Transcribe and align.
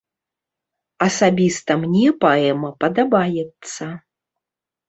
Асабіста 1.07 1.71
мне 1.83 2.07
паэма 2.25 2.69
падабаецца. 2.85 3.83